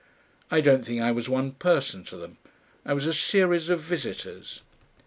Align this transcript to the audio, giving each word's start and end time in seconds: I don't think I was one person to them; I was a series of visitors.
I 0.49 0.61
don't 0.61 0.83
think 0.83 0.99
I 0.99 1.11
was 1.11 1.29
one 1.29 1.51
person 1.51 2.03
to 2.05 2.17
them; 2.17 2.39
I 2.83 2.93
was 2.95 3.05
a 3.05 3.13
series 3.13 3.69
of 3.69 3.81
visitors. 3.81 4.63